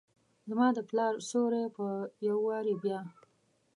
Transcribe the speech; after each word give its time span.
زما 0.49 0.67
دپلا 0.77 1.07
ر 1.13 1.17
سیوري 1.29 1.63
به 1.75 1.87
یووارې 2.27 2.75
بیا، 2.83 2.99